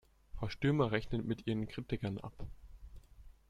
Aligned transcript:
Frau 0.33 0.49
Stürmer 0.49 0.91
rechnet 0.91 1.23
mit 1.25 1.45
ihren 1.45 1.67
Kritikern 1.67 2.17
ab. 2.17 2.33